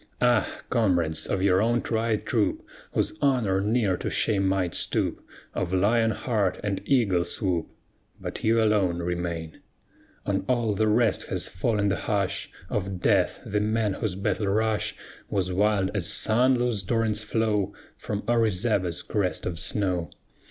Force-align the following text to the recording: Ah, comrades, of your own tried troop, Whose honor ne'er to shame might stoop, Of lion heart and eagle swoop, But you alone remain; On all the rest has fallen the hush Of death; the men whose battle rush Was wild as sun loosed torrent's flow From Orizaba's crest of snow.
Ah, 0.19 0.49
comrades, 0.71 1.27
of 1.27 1.43
your 1.43 1.61
own 1.61 1.83
tried 1.83 2.25
troop, 2.25 2.63
Whose 2.93 3.15
honor 3.21 3.61
ne'er 3.61 3.97
to 3.97 4.09
shame 4.09 4.47
might 4.47 4.73
stoop, 4.73 5.21
Of 5.53 5.73
lion 5.75 6.09
heart 6.09 6.59
and 6.63 6.81
eagle 6.85 7.23
swoop, 7.23 7.67
But 8.19 8.43
you 8.43 8.63
alone 8.63 8.97
remain; 9.03 9.59
On 10.25 10.43
all 10.49 10.73
the 10.73 10.87
rest 10.87 11.27
has 11.27 11.49
fallen 11.49 11.89
the 11.89 11.97
hush 11.97 12.49
Of 12.67 12.99
death; 12.99 13.41
the 13.45 13.59
men 13.61 13.93
whose 13.93 14.15
battle 14.15 14.47
rush 14.47 14.95
Was 15.29 15.51
wild 15.53 15.91
as 15.93 16.07
sun 16.11 16.55
loosed 16.57 16.87
torrent's 16.87 17.21
flow 17.21 17.75
From 17.95 18.23
Orizaba's 18.27 19.03
crest 19.03 19.45
of 19.45 19.59
snow. 19.59 20.09